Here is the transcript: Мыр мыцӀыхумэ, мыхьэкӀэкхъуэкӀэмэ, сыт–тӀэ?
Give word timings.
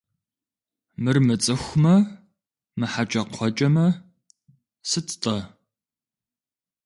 Мыр 1.03 1.17
мыцӀыхумэ, 1.25 1.95
мыхьэкӀэкхъуэкӀэмэ, 2.79 3.85
сыт–тӀэ? 4.89 5.37